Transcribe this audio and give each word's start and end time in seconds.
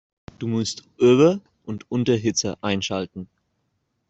Du 0.39 0.47
musst 0.47 0.83
Ober- 0.97 1.41
und 1.63 1.91
Unterhitze 1.91 2.57
einschalten. 2.63 3.29